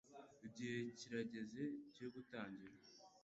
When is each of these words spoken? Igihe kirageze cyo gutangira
Igihe 0.47 0.77
kirageze 0.99 1.63
cyo 1.95 2.07
gutangira 2.13 2.77